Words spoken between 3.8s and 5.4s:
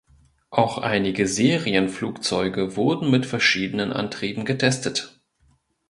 Antrieben getestet.